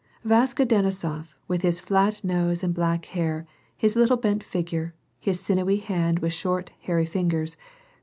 Vaska 0.25 0.65
Denisof, 0.65 1.35
with 1.47 1.61
his 1.61 1.79
flat 1.79 2.23
nose 2.23 2.63
and 2.63 2.73
black 2.73 3.05
hair, 3.05 3.45
his 3.77 3.95
little 3.95 4.17
bent 4.17 4.41
figure, 4.43 4.95
his 5.19 5.39
sinewy 5.39 5.77
hand 5.77 6.17
with 6.17 6.33
short, 6.33 6.71
hairy 6.79 7.05
fingers, 7.05 7.53
gra. 7.53 7.63